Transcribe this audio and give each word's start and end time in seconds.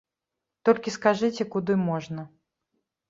Толькі 0.69 0.93
скажыце, 0.95 1.47
куды 1.57 1.73
можна. 1.87 2.21